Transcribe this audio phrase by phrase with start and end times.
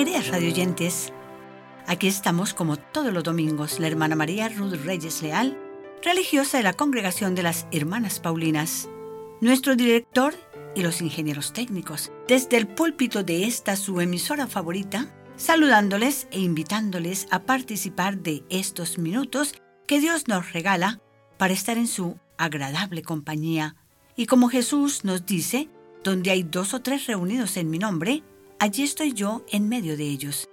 [0.00, 1.12] Queridas radioyentes,
[1.86, 5.58] aquí estamos como todos los domingos, la hermana María Ruth Reyes Leal,
[6.02, 8.88] religiosa de la Congregación de las Hermanas Paulinas,
[9.42, 10.32] nuestro director
[10.74, 17.26] y los ingenieros técnicos, desde el púlpito de esta su emisora favorita, saludándoles e invitándoles
[17.30, 19.52] a participar de estos minutos
[19.86, 20.98] que Dios nos regala
[21.36, 23.76] para estar en su agradable compañía.
[24.16, 25.68] Y como Jesús nos dice,
[26.02, 28.22] donde hay dos o tres reunidos en mi nombre,
[28.60, 30.48] allí estoy yo en medio de ellos.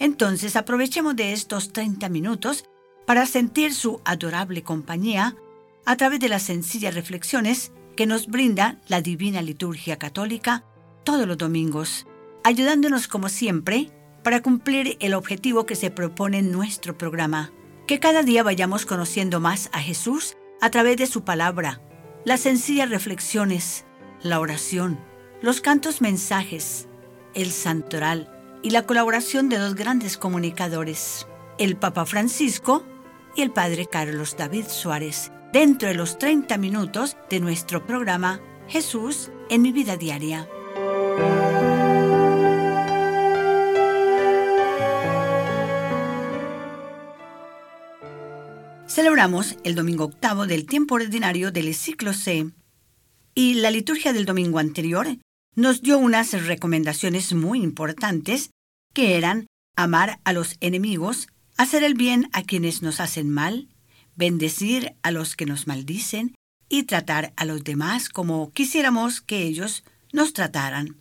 [0.00, 2.64] Entonces aprovechemos de estos 30 minutos
[3.06, 5.36] para sentir su adorable compañía
[5.84, 10.64] a través de las sencillas reflexiones que nos brinda la Divina Liturgia Católica
[11.04, 12.06] todos los domingos,
[12.42, 13.90] ayudándonos como siempre
[14.24, 17.52] para cumplir el objetivo que se propone en nuestro programa,
[17.86, 21.82] que cada día vayamos conociendo más a Jesús a través de su palabra,
[22.24, 23.84] las sencillas reflexiones,
[24.22, 24.98] la oración,
[25.42, 26.88] los cantos mensajes,
[27.34, 28.28] el santoral
[28.62, 31.26] y la colaboración de dos grandes comunicadores,
[31.58, 32.84] el Papa Francisco
[33.36, 39.30] y el Padre Carlos David Suárez, dentro de los 30 minutos de nuestro programa Jesús
[39.50, 40.48] en mi vida diaria.
[48.86, 52.50] Celebramos el domingo octavo del tiempo ordinario del ciclo C
[53.34, 55.08] y la liturgia del domingo anterior
[55.54, 58.50] nos dio unas recomendaciones muy importantes
[58.94, 63.68] que eran amar a los enemigos, hacer el bien a quienes nos hacen mal,
[64.16, 66.34] bendecir a los que nos maldicen
[66.68, 70.96] y tratar a los demás como quisiéramos que ellos nos trataran.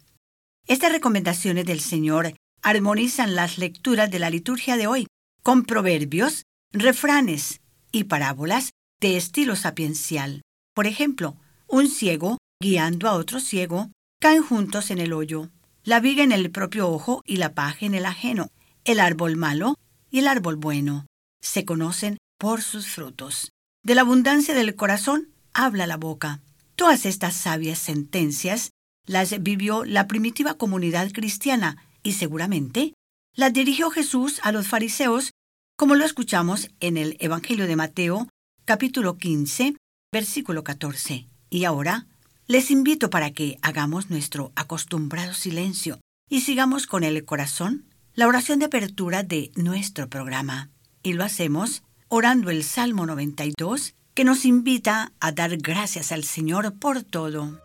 [0.67, 5.07] Estas recomendaciones del Señor armonizan las lecturas de la liturgia de hoy
[5.43, 10.41] con proverbios, refranes y parábolas de estilo sapiencial.
[10.73, 11.35] Por ejemplo,
[11.67, 13.89] un ciego guiando a otro ciego
[14.21, 15.49] caen juntos en el hoyo,
[15.83, 18.51] la viga en el propio ojo y la paja en el ajeno,
[18.85, 19.79] el árbol malo
[20.11, 21.07] y el árbol bueno.
[21.41, 23.51] Se conocen por sus frutos.
[23.83, 26.39] De la abundancia del corazón habla la boca.
[26.75, 28.69] Todas estas sabias sentencias
[29.07, 32.93] las vivió la primitiva comunidad cristiana y seguramente
[33.35, 35.31] las dirigió Jesús a los fariseos,
[35.75, 38.29] como lo escuchamos en el Evangelio de Mateo,
[38.65, 39.77] capítulo 15,
[40.11, 41.25] versículo 14.
[41.49, 42.05] Y ahora
[42.51, 48.59] les invito para que hagamos nuestro acostumbrado silencio y sigamos con el corazón la oración
[48.59, 50.69] de apertura de nuestro programa.
[51.01, 56.77] Y lo hacemos orando el Salmo 92 que nos invita a dar gracias al Señor
[56.77, 57.57] por todo.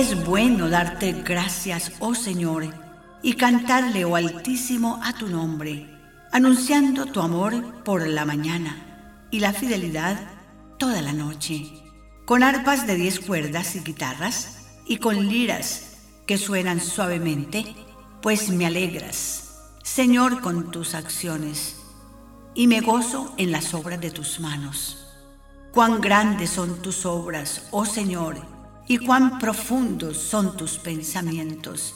[0.00, 2.72] Es bueno darte gracias, oh Señor,
[3.22, 5.94] y cantarle, oh Altísimo, a tu nombre,
[6.32, 10.18] anunciando tu amor por la mañana y la fidelidad
[10.78, 11.70] toda la noche,
[12.24, 17.66] con arpas de diez cuerdas y guitarras, y con liras que suenan suavemente,
[18.22, 21.76] pues me alegras, Señor, con tus acciones,
[22.54, 25.08] y me gozo en las obras de tus manos.
[25.74, 28.38] Cuán grandes son tus obras, oh Señor,
[28.90, 31.94] y cuán profundos son tus pensamientos.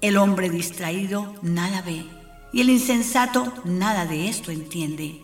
[0.00, 2.06] El hombre distraído nada ve,
[2.50, 5.20] y el insensato nada de esto entiende.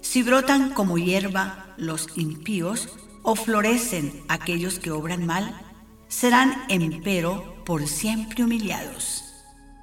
[0.00, 2.88] Si brotan como hierba los impíos,
[3.22, 5.60] o florecen aquellos que obran mal,
[6.06, 9.24] serán empero por siempre humillados.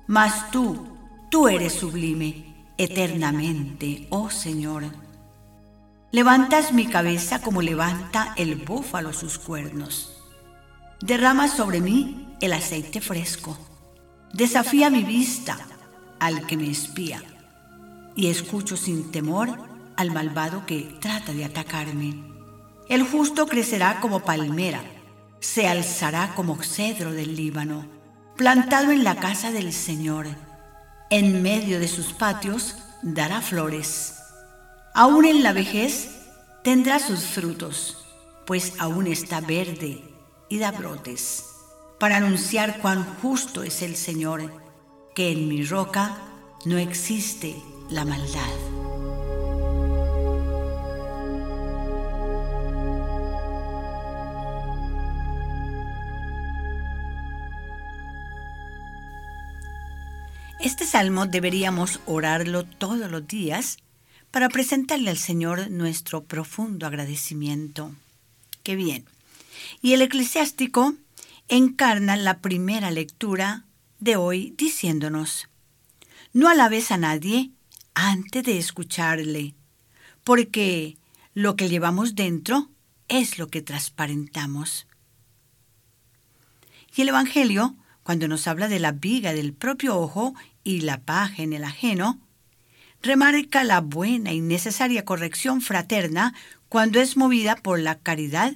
[0.07, 0.87] Mas tú,
[1.29, 4.85] tú eres sublime, eternamente, oh Señor.
[6.13, 10.15] Levantas mi cabeza como levanta el búfalo sus cuernos
[11.01, 13.57] Derrama sobre mí el aceite fresco.
[14.33, 15.57] Desafía mi vista
[16.19, 17.23] al que me espía
[18.17, 19.57] y escucho sin temor
[19.95, 22.21] al malvado que trata de atacarme.
[22.89, 24.81] El justo crecerá como palmera,
[25.39, 27.85] se alzará como cedro del Líbano,
[28.35, 30.27] plantado en la casa del Señor.
[31.09, 34.15] En medio de sus patios dará flores.
[34.93, 36.09] Aún en la vejez
[36.61, 38.05] tendrá sus frutos,
[38.45, 40.08] pues aún está verde
[40.49, 41.45] y da brotes,
[41.99, 44.51] para anunciar cuán justo es el Señor,
[45.15, 46.17] que en mi roca
[46.65, 47.55] no existe
[47.89, 48.79] la maldad.
[60.59, 63.77] Este salmo deberíamos orarlo todos los días
[64.29, 67.93] para presentarle al Señor nuestro profundo agradecimiento.
[68.63, 69.05] Qué bien.
[69.81, 70.95] Y el eclesiástico
[71.47, 73.65] encarna la primera lectura
[73.99, 75.49] de hoy diciéndonos,
[76.31, 77.51] no alabes a nadie
[77.93, 79.55] antes de escucharle,
[80.23, 80.97] porque
[81.33, 82.69] lo que llevamos dentro
[83.07, 84.87] es lo que transparentamos.
[86.95, 90.33] Y el Evangelio, cuando nos habla de la viga del propio ojo
[90.63, 92.19] y la paja en el ajeno,
[93.01, 96.33] remarca la buena y necesaria corrección fraterna
[96.67, 98.53] cuando es movida por la caridad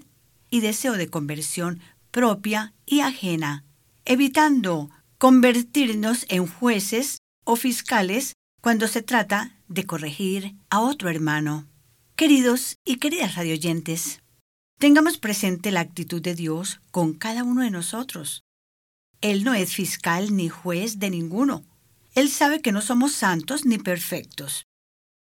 [0.54, 3.66] y deseo de conversión propia y ajena,
[4.06, 11.68] evitando convertirnos en jueces o fiscales cuando se trata de corregir a otro hermano.
[12.16, 14.22] Queridos y queridas radioyentes,
[14.78, 18.44] tengamos presente la actitud de Dios con cada uno de nosotros.
[19.22, 21.64] Él no es fiscal ni juez de ninguno.
[22.14, 24.68] Él sabe que no somos santos ni perfectos.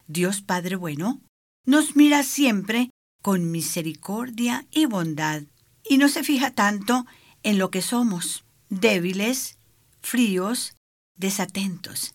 [0.07, 1.23] Dios Padre bueno
[1.65, 2.91] nos mira siempre
[3.23, 5.43] con misericordia y bondad,
[5.89, 7.07] y no se fija tanto
[7.43, 9.57] en lo que somos, débiles,
[10.01, 10.75] fríos,
[11.17, 12.15] desatentos,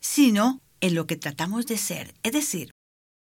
[0.00, 2.70] sino en lo que tratamos de ser, es decir,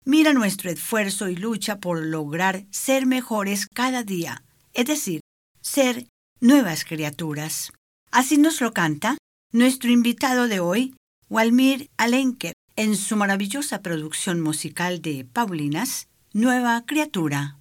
[0.06, 4.44] mira nuestro esfuerzo y lucha por lograr ser mejores cada día,
[4.74, 5.22] es decir,
[5.62, 6.08] ser
[6.40, 7.72] nuevas criaturas.
[8.12, 9.18] Así nos lo canta
[9.52, 10.96] nuestro invitado de hoy,
[11.30, 17.57] Walmir Alenker, en su maravillosa producción musical de Paulinas, Nueva Criatura.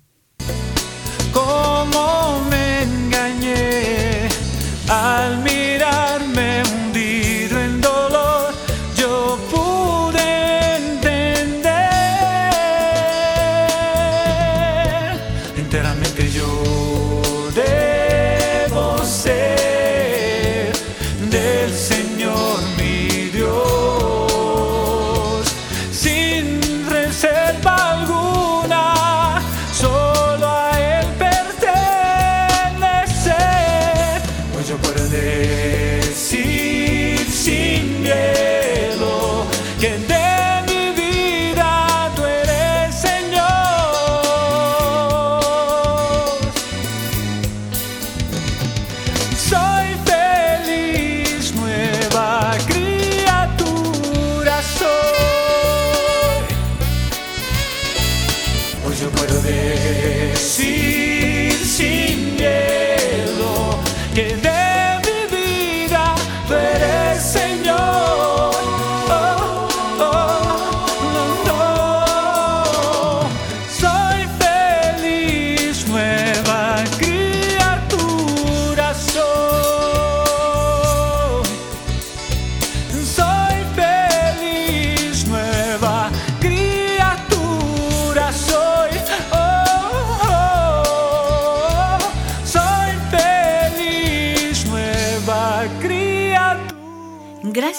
[1.30, 4.28] ¿Cómo me engañé
[4.88, 8.54] al mirarme hundido en dolor?
[8.96, 11.60] Yo pude entender
[15.58, 16.30] enteramente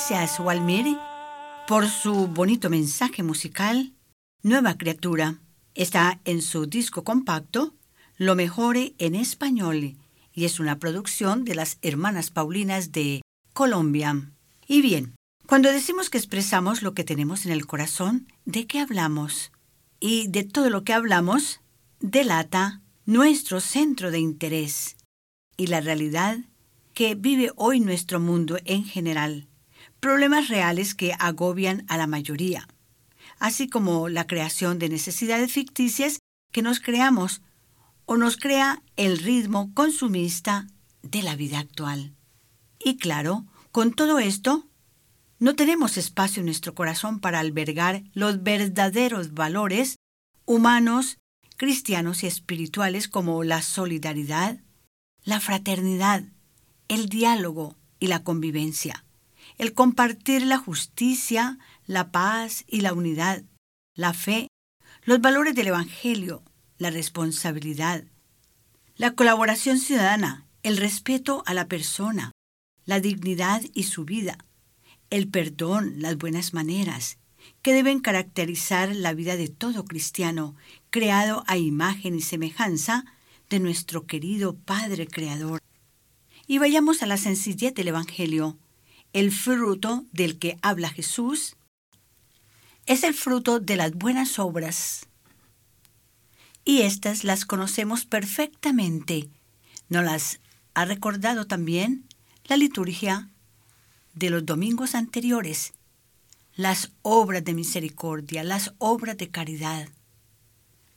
[0.05, 0.97] Gracias, Walmir,
[1.65, 3.93] por su bonito mensaje musical,
[4.41, 5.39] Nueva Criatura.
[5.75, 7.73] Está en su disco compacto,
[8.17, 9.95] Lo Mejore en Español,
[10.33, 13.21] y es una producción de las hermanas Paulinas de
[13.53, 14.29] Colombia.
[14.67, 15.15] Y bien,
[15.47, 19.53] cuando decimos que expresamos lo que tenemos en el corazón, ¿de qué hablamos?
[20.01, 21.61] Y de todo lo que hablamos,
[22.01, 24.97] delata nuestro centro de interés
[25.55, 26.39] y la realidad
[26.93, 29.47] que vive hoy nuestro mundo en general,
[30.03, 32.67] problemas reales que agobian a la mayoría,
[33.39, 36.19] así como la creación de necesidades ficticias
[36.51, 37.41] que nos creamos
[38.05, 40.67] o nos crea el ritmo consumista
[41.03, 42.11] de la vida actual.
[42.79, 44.67] Y claro, con todo esto,
[45.39, 49.95] no tenemos espacio en nuestro corazón para albergar los verdaderos valores
[50.45, 51.17] humanos,
[51.55, 54.59] cristianos y espirituales como la solidaridad,
[55.23, 56.25] la fraternidad,
[56.89, 59.02] el diálogo y la convivencia,
[59.57, 63.43] el compartir la justicia, la paz y la unidad,
[63.95, 64.47] la fe,
[65.03, 66.43] los valores del Evangelio,
[66.77, 68.03] la responsabilidad,
[68.95, 72.31] la colaboración ciudadana, el respeto a la persona,
[72.85, 74.37] la dignidad y su vida,
[75.09, 77.17] el perdón, las buenas maneras,
[77.61, 80.55] que deben caracterizar la vida de todo cristiano
[80.89, 83.05] creado a imagen y semejanza
[83.49, 85.61] de nuestro querido Padre Creador.
[86.47, 88.57] Y vayamos a la sencillez del Evangelio.
[89.13, 91.55] El fruto del que habla Jesús
[92.87, 95.05] es el fruto de las buenas obras.
[96.65, 99.29] Y estas las conocemos perfectamente.
[99.87, 100.39] Nos las
[100.73, 102.07] ha recordado también
[102.45, 103.29] la liturgia
[104.15, 105.73] de los domingos anteriores,
[106.55, 109.89] las obras de misericordia, las obras de caridad.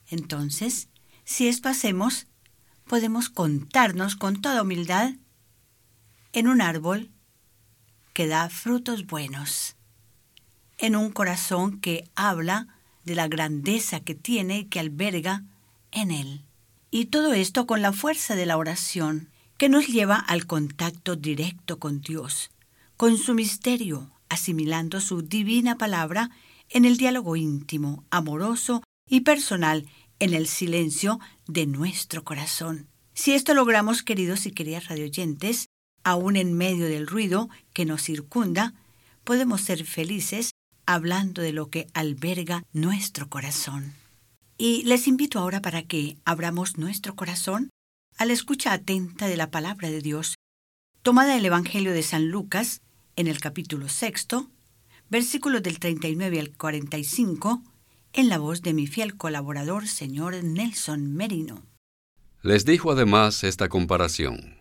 [0.09, 0.89] Entonces,
[1.23, 2.25] si esto hacemos,
[2.87, 5.13] podemos contarnos con toda humildad
[6.33, 7.11] en un árbol
[8.17, 9.75] que da frutos buenos.
[10.79, 12.67] en un corazón que habla
[13.03, 15.43] de la grandeza que tiene y que alberga
[15.91, 16.41] en él.
[16.89, 21.77] Y todo esto con la fuerza de la oración, que nos lleva al contacto directo
[21.77, 22.49] con Dios,
[22.95, 26.31] con su misterio, asimilando su divina palabra
[26.69, 29.85] en el diálogo íntimo, amoroso y personal
[30.17, 32.87] en el silencio de nuestro corazón.
[33.13, 35.69] Si esto logramos, queridos y queridas radioyentes,
[36.07, 38.73] aún en medio del ruido que nos circunda,
[39.25, 40.51] podemos ser felices
[40.85, 43.93] hablando de lo que alberga nuestro corazón.
[44.57, 47.71] Y les invito ahora para que abramos nuestro corazón
[48.17, 50.35] a la escucha atenta de la palabra de Dios,
[51.01, 52.79] tomada del Evangelio de San Lucas,
[53.17, 54.47] en el capítulo sexto,
[55.09, 57.63] versículos del 39 al 45,
[58.13, 61.63] en la voz de mi fiel colaborador, señor Nelson Merino.
[62.43, 64.56] Les dijo además esta comparación.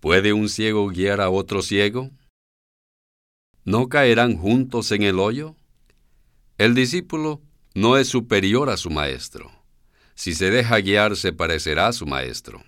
[0.00, 2.10] ¿Puede un ciego guiar a otro ciego?
[3.64, 5.56] ¿No caerán juntos en el hoyo?
[6.58, 7.40] El discípulo
[7.74, 9.50] no es superior a su maestro.
[10.14, 12.62] Si se deja guiar, se parecerá a su maestro.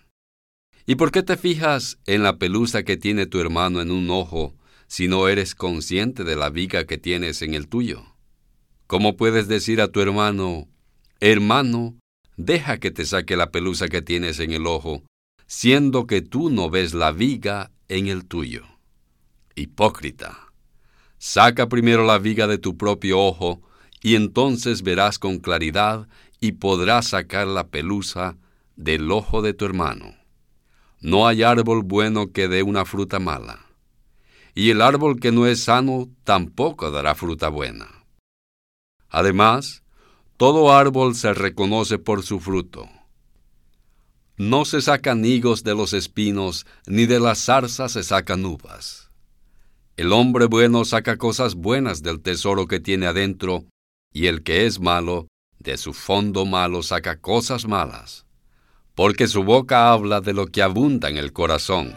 [0.87, 4.55] ¿Y por qué te fijas en la pelusa que tiene tu hermano en un ojo
[4.87, 8.15] si no eres consciente de la viga que tienes en el tuyo?
[8.87, 10.67] ¿Cómo puedes decir a tu hermano,
[11.21, 11.95] hermano,
[12.39, 15.03] deja que te saque la pelusa que tienes en el ojo,
[15.49, 18.65] siendo que tú no ves la viga en el tuyo?
[19.57, 20.39] Hipócrita.
[21.17, 23.63] Saca primero la viga de tu propio ojo,
[24.01, 26.07] y entonces verás con claridad
[26.39, 28.37] y podrás sacar la pelusa
[28.77, 30.15] del ojo de tu hermano.
[31.01, 33.67] No hay árbol bueno que dé una fruta mala,
[34.55, 37.89] y el árbol que no es sano tampoco dará fruta buena.
[39.09, 39.83] Además,
[40.37, 42.89] todo árbol se reconoce por su fruto.
[44.39, 49.11] No se sacan higos de los espinos, ni de las zarzas se sacan uvas.
[49.97, 53.65] El hombre bueno saca cosas buenas del tesoro que tiene adentro,
[54.13, 55.27] y el que es malo,
[55.59, 58.27] de su fondo malo saca cosas malas,
[58.95, 61.97] porque su boca habla de lo que abunda en el corazón.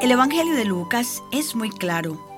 [0.00, 2.28] El Evangelio de Lucas es muy claro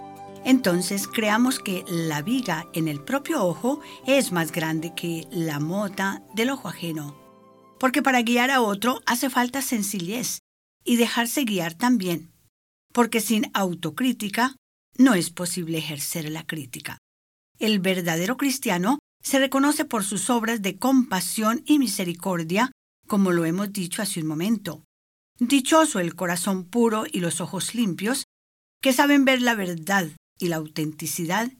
[0.44, 6.22] entonces creamos que la viga en el propio ojo es más grande que la mota
[6.34, 7.16] del ojo ajeno.
[7.78, 10.40] Porque para guiar a otro hace falta sencillez
[10.84, 12.32] y dejarse guiar también.
[12.92, 14.56] Porque sin autocrítica
[14.96, 16.98] no es posible ejercer la crítica.
[17.58, 22.72] El verdadero cristiano se reconoce por sus obras de compasión y misericordia,
[23.06, 24.82] como lo hemos dicho hace un momento.
[25.40, 28.24] Dichoso el corazón puro y los ojos limpios,
[28.82, 30.06] que saben ver la verdad
[30.38, 31.50] y la autenticidad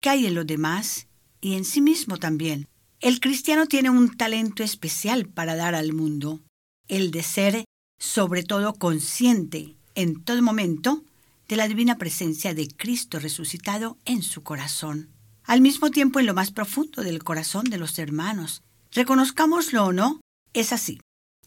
[0.00, 1.08] que hay en los demás
[1.40, 2.68] y en sí mismo también.
[3.00, 6.40] El cristiano tiene un talento especial para dar al mundo,
[6.86, 7.64] el de ser
[7.98, 11.02] sobre todo consciente en todo momento
[11.48, 15.08] de la divina presencia de Cristo resucitado en su corazón,
[15.42, 18.62] al mismo tiempo en lo más profundo del corazón de los hermanos.
[18.92, 20.20] Reconozcámoslo o no,
[20.52, 21.00] es así,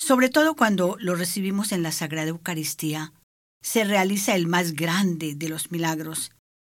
[0.03, 3.13] sobre todo cuando lo recibimos en la Sagrada Eucaristía.
[3.61, 6.31] Se realiza el más grande de los milagros,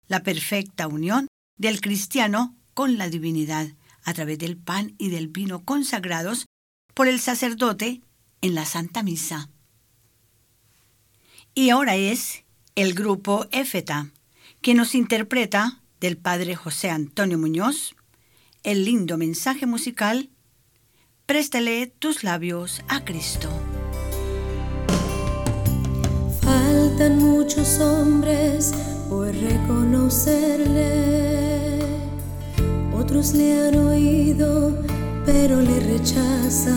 [0.06, 3.68] la perfecta unión del cristiano con la divinidad
[4.04, 6.44] a través del pan y del vino consagrados
[6.92, 8.02] por el sacerdote
[8.42, 9.48] en la Santa Misa.
[11.54, 14.10] Y ahora es el grupo Éfeta,
[14.60, 17.94] que nos interpreta del padre José Antonio Muñoz
[18.64, 20.30] el lindo mensaje musical
[21.26, 23.48] Préstale tus labios a Cristo.
[26.42, 28.74] Faltan muchos hombres
[29.08, 30.90] por reconocerle.
[32.94, 34.78] Otros le han oído,
[35.24, 36.74] pero le rechazan.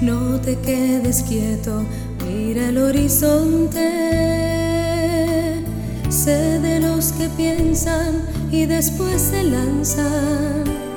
[0.00, 1.84] No te quedes quieto,
[2.24, 3.82] mira el horizonte.
[6.08, 10.89] Sé de los que piensan y después se lanzan.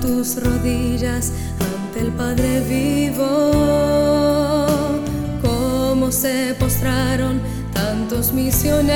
[0.00, 3.70] Tus rodillas ante el Padre vivo
[6.10, 7.40] se postraron
[7.72, 8.90] tantos misioneros.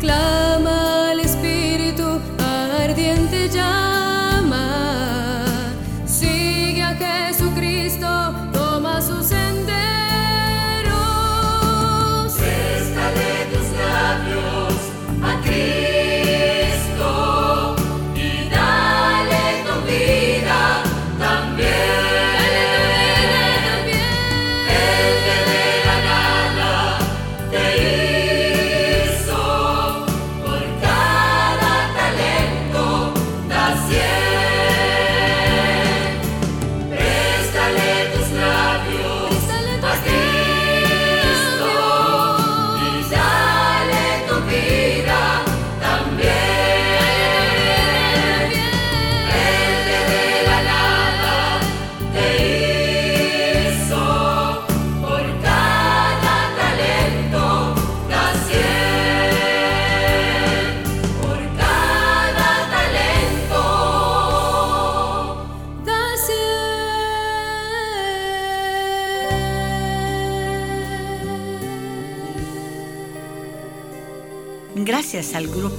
[0.00, 0.47] Clama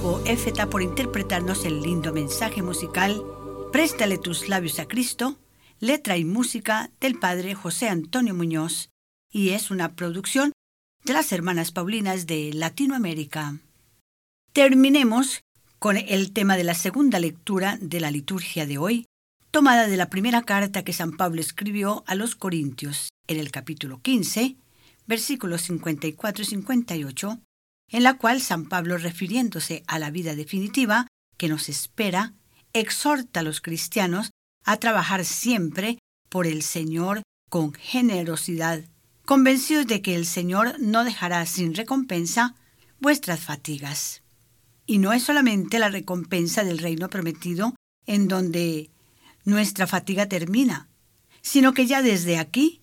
[0.00, 3.22] grupo por interpretarnos el lindo mensaje musical
[3.70, 5.38] Préstale tus labios a Cristo,
[5.78, 8.88] letra y música del padre José Antonio Muñoz,
[9.30, 10.52] y es una producción
[11.04, 13.58] de las hermanas Paulinas de Latinoamérica.
[14.52, 15.42] Terminemos
[15.78, 19.06] con el tema de la segunda lectura de la liturgia de hoy,
[19.50, 24.00] tomada de la primera carta que San Pablo escribió a los Corintios en el capítulo
[24.00, 24.56] 15,
[25.06, 27.40] versículos 54 y 58,
[27.90, 31.06] en la cual San Pablo, refiriéndose a la vida definitiva
[31.36, 32.34] que nos espera,
[32.72, 34.30] exhorta a los cristianos
[34.64, 38.84] a trabajar siempre por el Señor con generosidad,
[39.24, 42.54] convencidos de que el Señor no dejará sin recompensa
[43.00, 44.22] vuestras fatigas.
[44.86, 47.74] Y no es solamente la recompensa del reino prometido
[48.06, 48.90] en donde
[49.44, 50.88] nuestra fatiga termina,
[51.42, 52.82] sino que ya desde aquí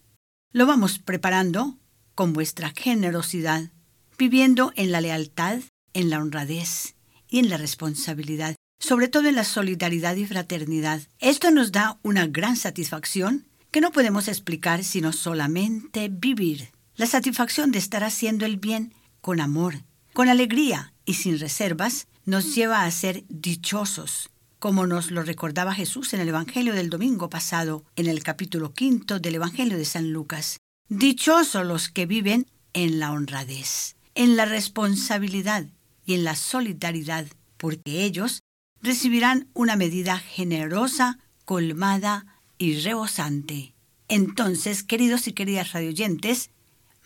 [0.52, 1.78] lo vamos preparando
[2.16, 3.72] con vuestra generosidad
[4.18, 5.60] viviendo en la lealtad,
[5.94, 6.96] en la honradez
[7.30, 11.02] y en la responsabilidad, sobre todo en la solidaridad y fraternidad.
[11.20, 16.70] Esto nos da una gran satisfacción que no podemos explicar sino solamente vivir.
[16.96, 22.56] La satisfacción de estar haciendo el bien con amor, con alegría y sin reservas nos
[22.56, 27.84] lleva a ser dichosos, como nos lo recordaba Jesús en el Evangelio del domingo pasado,
[27.96, 30.58] en el capítulo quinto del Evangelio de San Lucas.
[30.90, 35.68] Dichosos los que viven en la honradez en la responsabilidad
[36.04, 37.28] y en la solidaridad,
[37.58, 38.42] porque ellos
[38.82, 42.26] recibirán una medida generosa, colmada
[42.58, 43.76] y rebosante.
[44.08, 46.50] Entonces, queridos y queridas radioyentes,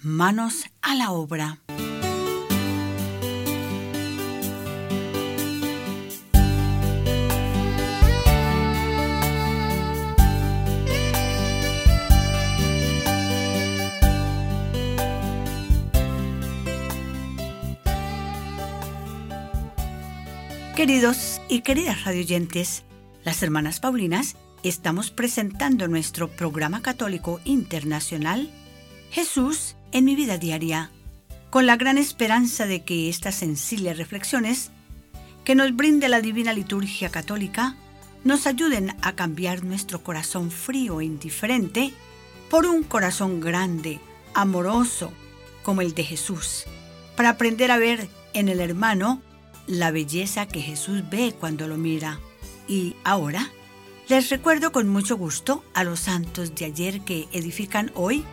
[0.01, 1.59] manos a la obra.
[20.81, 22.85] Queridos y queridas radioyentes,
[23.23, 28.49] las hermanas Paulinas estamos presentando nuestro programa católico internacional
[29.11, 30.89] Jesús en mi vida diaria,
[31.51, 34.71] con la gran esperanza de que estas sencillas reflexiones
[35.43, 37.75] que nos brinde la divina liturgia católica
[38.23, 41.93] nos ayuden a cambiar nuestro corazón frío e indiferente
[42.49, 43.99] por un corazón grande,
[44.33, 45.13] amoroso,
[45.61, 46.65] como el de Jesús,
[47.15, 49.21] para aprender a ver en el hermano
[49.67, 52.19] la belleza que Jesús ve cuando lo mira.
[52.67, 53.51] Y ahora
[54.07, 58.25] les recuerdo con mucho gusto a los santos de ayer que edifican hoy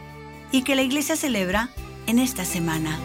[0.51, 1.71] y que la iglesia celebra
[2.07, 2.99] en esta semana.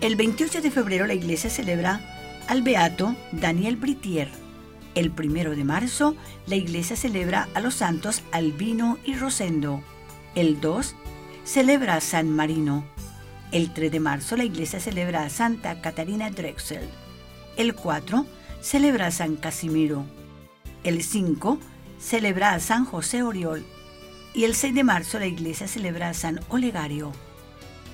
[0.00, 2.00] El 28 de febrero la iglesia celebra
[2.46, 4.47] al beato Daniel Britier
[4.94, 9.82] el primero de marzo, la iglesia celebra a los santos Albino y Rosendo.
[10.34, 10.94] El 2
[11.44, 12.84] celebra a San Marino.
[13.52, 16.88] El 3 de marzo, la iglesia celebra a Santa Catarina Drexel.
[17.56, 18.26] El 4
[18.60, 20.04] celebra a San Casimiro.
[20.84, 21.58] El 5
[21.98, 23.64] celebra a San José Oriol.
[24.34, 27.12] Y el 6 de marzo, la iglesia celebra a San Olegario.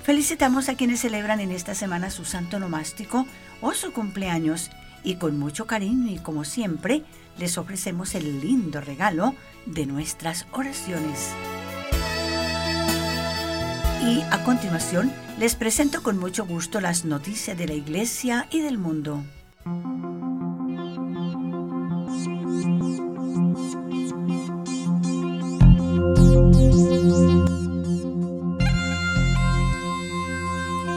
[0.03, 3.25] Felicitamos a quienes celebran en esta semana su santo nomástico
[3.61, 4.69] o su cumpleaños
[5.05, 7.03] y con mucho cariño y como siempre
[7.37, 9.33] les ofrecemos el lindo regalo
[9.65, 11.31] de nuestras oraciones.
[14.03, 18.77] Y a continuación les presento con mucho gusto las noticias de la Iglesia y del
[18.77, 19.23] mundo.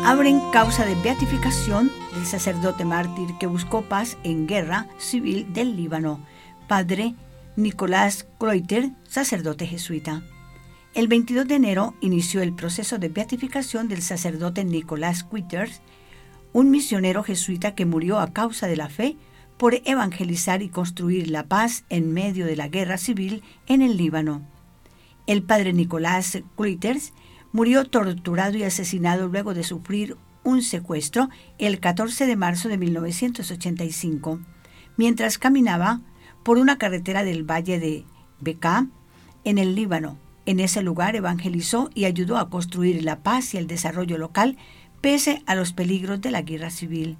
[0.09, 6.19] abren causa de beatificación del sacerdote mártir que buscó paz en guerra civil del Líbano,
[6.67, 7.15] padre
[7.55, 10.23] Nicolás Kreuter, sacerdote jesuita.
[10.95, 15.81] El 22 de enero inició el proceso de beatificación del sacerdote Nicolás Quitters,
[16.53, 19.17] un misionero jesuita que murió a causa de la fe
[19.57, 24.43] por evangelizar y construir la paz en medio de la guerra civil en el Líbano.
[25.29, 27.13] El padre Nicolás Quitters
[27.53, 30.17] murió torturado y asesinado luego de sufrir
[30.49, 34.41] un secuestro el 14 de marzo de 1985,
[34.97, 36.01] mientras caminaba
[36.43, 38.07] por una carretera del valle de
[38.41, 38.87] Beká,
[39.45, 40.19] en el Líbano.
[40.47, 44.57] En ese lugar evangelizó y ayudó a construir la paz y el desarrollo local
[45.03, 47.19] pese a los peligros de la guerra civil.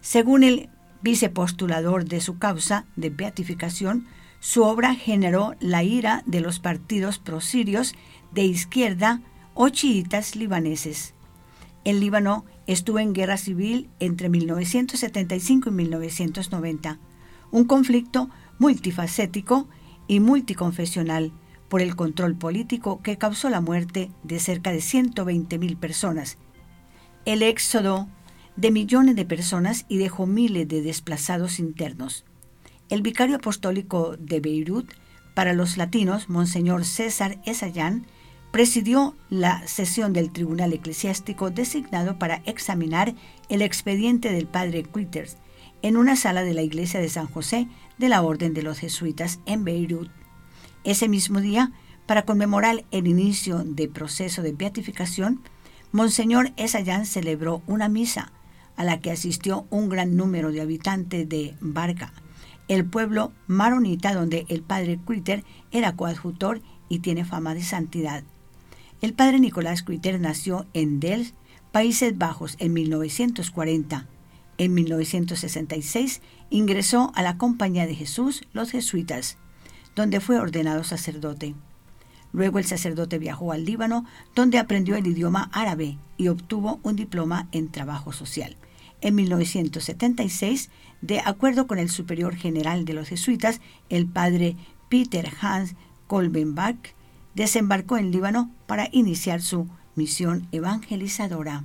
[0.00, 0.68] Según el
[1.02, 4.06] vicepostulador de su causa de beatificación,
[4.40, 7.94] su obra generó la ira de los partidos prosirios
[8.32, 9.20] de izquierda
[9.54, 11.14] o chiitas libaneses.
[11.84, 16.98] El Líbano estuvo en guerra civil entre 1975 y 1990,
[17.50, 19.68] un conflicto multifacético
[20.06, 21.32] y multiconfesional,
[21.70, 26.36] por el control político que causó la muerte de cerca de 120.000 personas,
[27.24, 28.08] el éxodo
[28.56, 32.24] de millones de personas y dejó miles de desplazados internos.
[32.88, 34.92] El vicario apostólico de Beirut
[35.34, 38.04] para los latinos, Monseñor César Esayán,
[38.50, 43.14] presidió la sesión del Tribunal Eclesiástico designado para examinar
[43.48, 45.36] el expediente del padre Quitters
[45.82, 49.40] en una sala de la iglesia de San José de la Orden de los Jesuitas
[49.46, 50.10] en Beirut.
[50.84, 51.72] Ese mismo día,
[52.06, 55.42] para conmemorar el inicio del proceso de beatificación,
[55.92, 58.32] Monseñor Esayán celebró una misa
[58.76, 62.12] a la que asistió un gran número de habitantes de Barca,
[62.68, 68.24] el pueblo maronita donde el padre Critter era coadjutor y tiene fama de santidad.
[69.00, 71.34] El padre Nicolás Critter nació en Delft,
[71.72, 74.06] Países Bajos, en 1940.
[74.58, 79.38] En 1966 ingresó a la Compañía de Jesús, los jesuitas,
[79.96, 81.54] donde fue ordenado sacerdote.
[82.32, 87.48] Luego el sacerdote viajó al Líbano, donde aprendió el idioma árabe y obtuvo un diploma
[87.52, 88.58] en trabajo social.
[89.00, 90.68] En 1976,
[91.00, 94.56] de acuerdo con el superior general de los jesuitas, el padre
[94.90, 95.74] Peter Hans
[96.06, 96.94] Kolbenbach,
[97.34, 101.64] desembarcó en Líbano para iniciar su misión evangelizadora.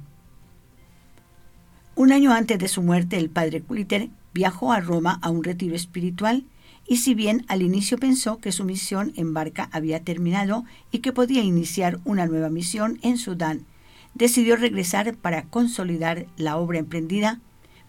[1.96, 5.76] Un año antes de su muerte, el padre Quitter viajó a Roma a un retiro
[5.76, 6.46] espiritual
[6.88, 11.14] y si bien al inicio pensó que su misión en barca había terminado y que
[11.14, 13.66] podía iniciar una nueva misión en Sudán,
[14.14, 17.40] decidió regresar para consolidar la obra emprendida,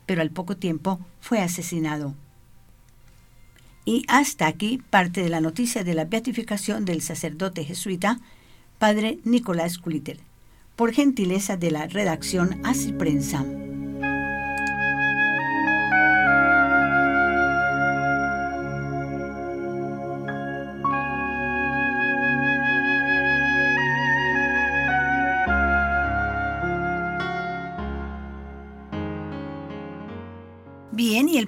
[0.07, 2.15] pero al poco tiempo fue asesinado.
[3.87, 8.21] Y hasta aquí parte de la noticia de la beatificación del sacerdote jesuita,
[8.79, 10.19] padre Nicolás Culiter,
[10.75, 13.47] por gentileza de la redacción Así Prensa.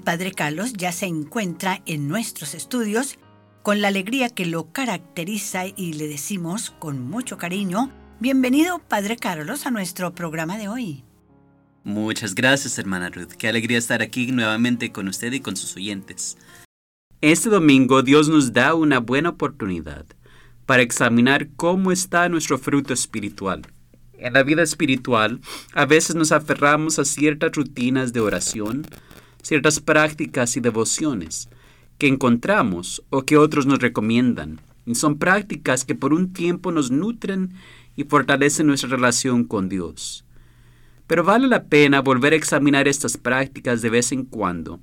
[0.09, 3.19] Padre Carlos ya se encuentra en nuestros estudios
[3.63, 9.67] con la alegría que lo caracteriza y le decimos con mucho cariño, bienvenido Padre Carlos
[9.67, 11.05] a nuestro programa de hoy.
[11.85, 13.33] Muchas gracias, hermana Ruth.
[13.37, 16.39] Qué alegría estar aquí nuevamente con usted y con sus oyentes.
[17.21, 20.07] Este domingo Dios nos da una buena oportunidad
[20.65, 23.61] para examinar cómo está nuestro fruto espiritual.
[24.15, 25.43] En la vida espiritual,
[25.75, 28.87] a veces nos aferramos a ciertas rutinas de oración,
[29.43, 31.49] ciertas prácticas y devociones
[31.99, 34.61] que encontramos o que otros nos recomiendan.
[34.87, 37.53] Y son prácticas que por un tiempo nos nutren
[37.97, 40.25] y fortalecen nuestra relación con Dios.
[41.07, 44.81] Pero vale la pena volver a examinar estas prácticas de vez en cuando,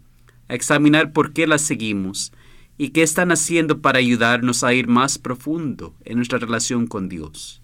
[0.48, 2.34] a examinar por qué las seguimos
[2.78, 7.62] y qué están haciendo para ayudarnos a ir más profundo en nuestra relación con Dios.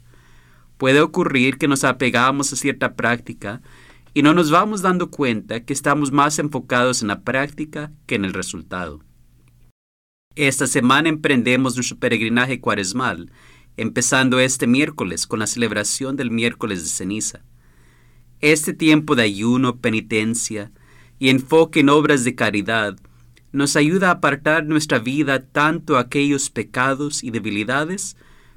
[0.78, 3.62] Puede ocurrir que nos apegamos a cierta práctica
[4.14, 8.26] y no nos vamos dando cuenta que estamos más enfocados en la práctica que en
[8.26, 9.02] el resultado.
[10.36, 13.32] Esta semana emprendemos nuestro peregrinaje cuaresmal,
[13.78, 17.42] empezando este miércoles con la celebración del miércoles de ceniza.
[18.40, 20.72] Este tiempo de ayuno, penitencia
[21.20, 22.98] y enfoque en obras de caridad
[23.52, 28.16] nos ayuda a apartar nuestra vida tanto a aquellos pecados y debilidades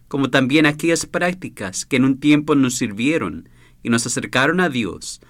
[0.08, 3.48] como también aquellas prácticas que en un tiempo nos sirvieron
[3.82, 5.20] y nos acercaron a Dios,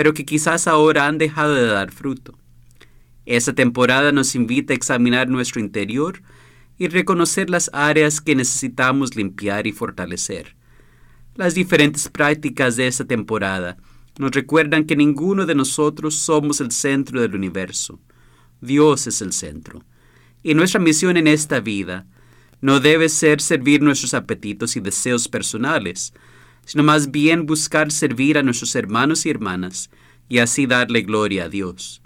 [0.00, 2.38] pero que quizás ahora han dejado de dar fruto.
[3.26, 6.22] Esta temporada nos invita a examinar nuestro interior
[6.78, 10.56] y reconocer las áreas que necesitamos limpiar y fortalecer.
[11.34, 13.76] Las diferentes prácticas de esta temporada
[14.18, 18.00] nos recuerdan que ninguno de nosotros somos el centro del universo.
[18.62, 19.84] Dios es el centro.
[20.42, 22.06] Y nuestra misión en esta vida
[22.62, 26.14] no debe ser servir nuestros apetitos y deseos personales,
[26.64, 29.90] sino más bien buscar servir a nuestros hermanos y hermanas
[30.28, 32.02] y así darle gloria a Dios.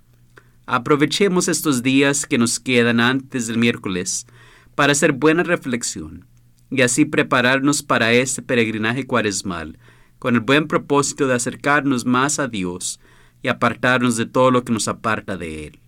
[0.67, 4.27] Aprovechemos estos días que nos quedan antes del miércoles
[4.75, 6.27] para hacer buena reflexión
[6.71, 9.79] y así prepararnos para este peregrinaje cuaresmal
[10.19, 12.99] con el buen propósito de acercarnos más a Dios
[13.43, 15.81] y apartarnos de todo lo que nos aparta de Él.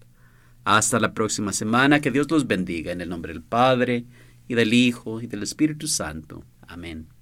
[0.64, 4.04] Hasta la próxima semana, que Dios los bendiga en el nombre del Padre,
[4.48, 6.44] y del Hijo, y del Espíritu Santo.
[6.66, 7.15] Amén.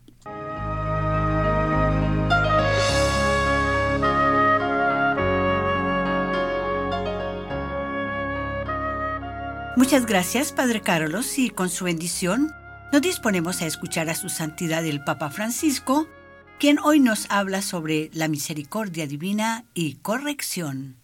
[9.77, 12.53] Muchas gracias, Padre Carlos, y con su bendición
[12.93, 16.07] nos disponemos a escuchar a su santidad el Papa Francisco,
[16.61, 20.95] quien hoy nos habla sobre la misericordia divina y corrección.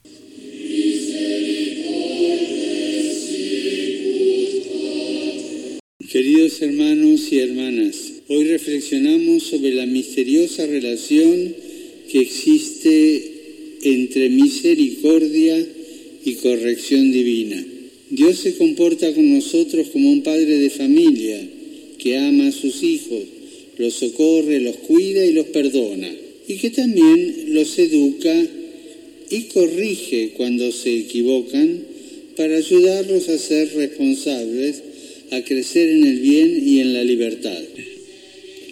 [6.08, 7.96] Queridos hermanos y hermanas,
[8.28, 11.54] hoy reflexionamos sobre la misteriosa relación
[12.08, 15.58] que existe entre misericordia
[16.24, 17.69] y corrección divina.
[18.10, 21.40] Dios se comporta con nosotros como un padre de familia
[21.98, 23.22] que ama a sus hijos,
[23.78, 26.10] los socorre, los cuida y los perdona,
[26.48, 28.46] y que también los educa
[29.30, 31.84] y corrige cuando se equivocan
[32.36, 34.82] para ayudarlos a ser responsables,
[35.30, 37.62] a crecer en el bien y en la libertad.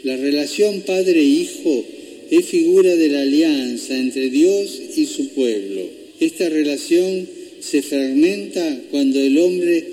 [0.03, 1.85] La relación padre-hijo
[2.31, 5.83] es figura de la alianza entre Dios y su pueblo.
[6.19, 7.38] Esta relación
[7.71, 9.85] se fragmenta cuando el hombre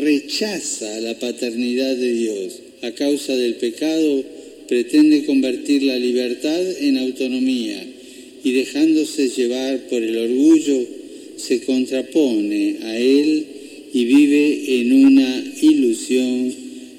[0.00, 2.60] rechaza la paternidad de Dios.
[2.82, 4.24] A causa del pecado
[4.68, 7.84] pretende convertir la libertad en autonomía
[8.42, 10.86] y dejándose llevar por el orgullo
[11.36, 13.46] se contrapone a él
[13.92, 16.54] y vive en una ilusión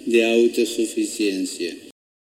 [0.05, 1.75] de autosuficiencia.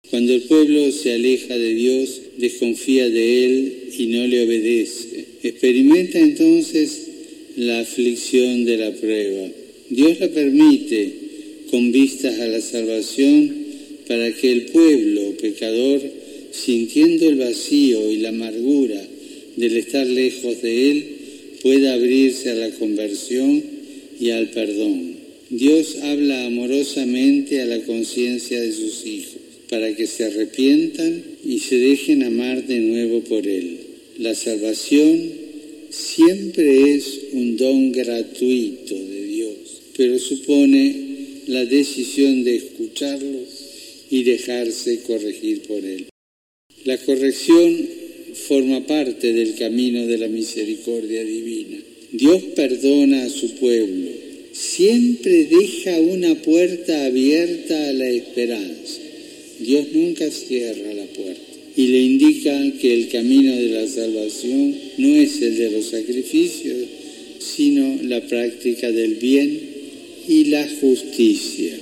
[0.10, 5.26] Cuando el pueblo se aleja de Dios, desconfía de Él y no le obedece.
[5.42, 7.03] Experimenta entonces
[7.56, 9.50] la aflicción de la prueba.
[9.90, 11.12] Dios la permite
[11.70, 13.64] con vistas a la salvación
[14.08, 16.02] para que el pueblo pecador,
[16.52, 19.02] sintiendo el vacío y la amargura
[19.56, 21.06] del estar lejos de Él,
[21.62, 23.64] pueda abrirse a la conversión
[24.20, 25.14] y al perdón.
[25.50, 29.38] Dios habla amorosamente a la conciencia de sus hijos
[29.70, 33.78] para que se arrepientan y se dejen amar de nuevo por Él.
[34.20, 35.43] La salvación
[35.94, 40.96] siempre es un don gratuito de Dios, pero supone
[41.48, 43.40] la decisión de escucharlo
[44.10, 46.08] y dejarse corregir por Él.
[46.86, 47.88] La corrección
[48.48, 51.78] forma parte del camino de la misericordia divina.
[52.12, 54.10] Dios perdona a su pueblo,
[54.52, 59.00] siempre deja una puerta abierta a la esperanza.
[59.60, 65.08] Dios nunca cierra la puerta y le indica que el camino de la salvación no
[65.08, 66.78] es el de los sacrificios,
[67.40, 69.60] sino la práctica del bien
[70.28, 71.76] y la justicia.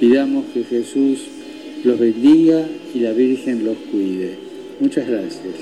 [0.00, 1.20] Pidamos que Jesús
[1.84, 4.36] los bendiga y la Virgen los cuide.
[4.80, 5.54] Muchas gracias.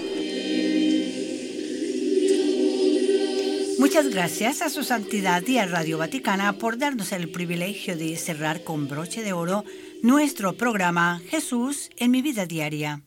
[3.78, 8.62] Muchas gracias a su santidad y a Radio Vaticana por darnos el privilegio de cerrar
[8.62, 9.64] con broche de oro
[10.02, 13.02] nuestro programa Jesús en mi vida diaria.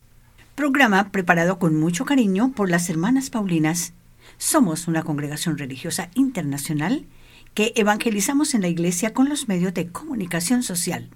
[0.55, 3.93] Programa preparado con mucho cariño por las hermanas Paulinas.
[4.37, 7.05] Somos una congregación religiosa internacional
[7.53, 11.09] que evangelizamos en la iglesia con los medios de comunicación social.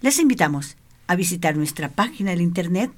[0.00, 2.90] Les invitamos a visitar nuestra página de internet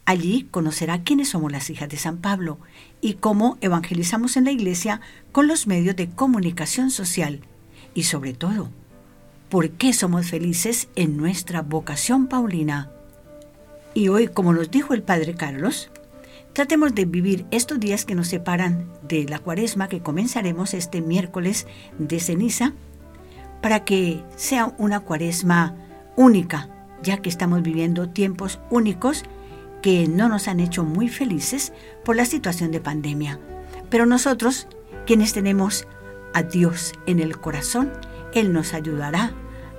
[0.05, 2.59] Allí conocerá quiénes somos las hijas de San Pablo
[3.01, 5.01] y cómo evangelizamos en la iglesia
[5.33, 7.41] con los medios de comunicación social
[7.95, 8.71] y sobre todo,
[9.49, 12.91] por qué somos felices en nuestra vocación paulina.
[13.95, 15.91] Y hoy, como nos dijo el Padre Carlos,
[16.53, 21.67] tratemos de vivir estos días que nos separan de la cuaresma que comenzaremos este miércoles
[21.99, 22.73] de ceniza
[23.61, 25.75] para que sea una cuaresma
[26.17, 26.69] única,
[27.03, 29.25] ya que estamos viviendo tiempos únicos
[29.83, 31.73] que no nos han hecho muy felices
[32.05, 33.38] por la situación de pandemia.
[33.88, 34.66] Pero nosotros,
[35.07, 35.87] quienes tenemos
[36.35, 37.93] a Dios en el corazón,
[38.35, 39.33] Él nos ayudará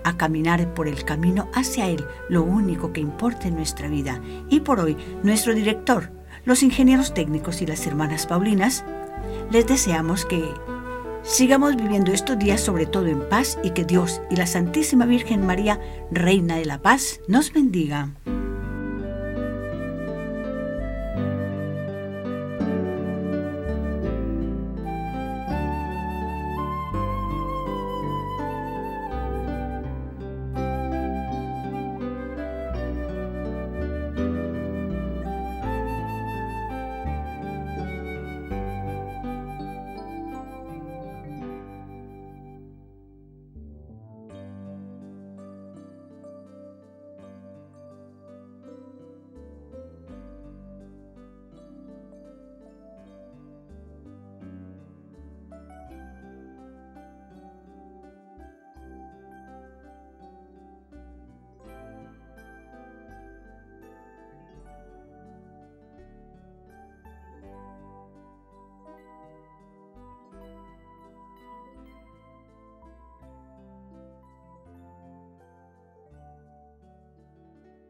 [0.04, 4.22] a caminar por el camino hacia Él, lo único que importa en nuestra vida.
[4.50, 6.12] Y por hoy, nuestro director,
[6.46, 8.84] los ingenieros técnicos y las hermanas Paulinas,
[9.52, 10.44] les deseamos que
[11.24, 15.46] sigamos viviendo estos días sobre todo en paz y que Dios y la Santísima Virgen
[15.46, 15.80] María,
[16.12, 18.10] Reina de la Paz, nos bendiga.